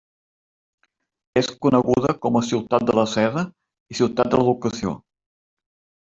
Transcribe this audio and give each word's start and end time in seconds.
És 1.41 1.49
coneguda 1.65 2.15
com 2.23 2.39
a 2.39 2.41
Ciutat 2.47 2.87
de 2.91 2.97
la 3.01 3.05
Seda 3.13 3.45
i 3.93 4.01
Ciutat 4.01 4.33
de 4.35 4.43
l'Educació. 4.43 4.97